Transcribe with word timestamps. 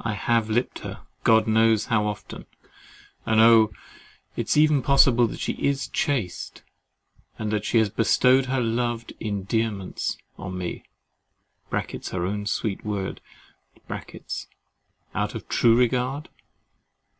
I 0.00 0.14
have 0.14 0.50
LIPPED 0.50 0.80
HER, 0.80 1.02
God 1.22 1.46
knows 1.46 1.84
how 1.84 2.04
often, 2.04 2.46
and 3.24 3.40
oh! 3.40 3.68
is 4.34 4.56
it 4.56 4.56
even 4.60 4.82
possible 4.82 5.28
that 5.28 5.38
she 5.38 5.52
is 5.52 5.86
chaste, 5.86 6.64
and 7.38 7.52
that 7.52 7.64
she 7.64 7.78
has 7.78 7.88
bestowed 7.88 8.46
her 8.46 8.60
loved 8.60 9.12
"endearments" 9.20 10.18
on 10.36 10.58
me 10.58 10.82
(her 11.70 12.26
own 12.26 12.44
sweet 12.44 12.84
word) 12.84 13.20
out 15.14 15.34
of 15.36 15.48
true 15.48 15.76
regard? 15.76 16.28